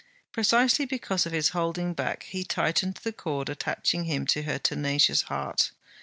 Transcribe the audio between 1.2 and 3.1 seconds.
of his holding back he tightened